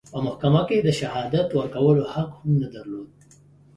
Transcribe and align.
په 0.11 0.17
محکمه 0.25 0.61
کې 0.69 0.77
د 0.83 0.89
شهادت 0.99 1.47
ورکولو 1.53 2.03
حق 2.13 2.29
هم 2.39 2.51
نه 2.61 2.67
درلود. 2.75 3.09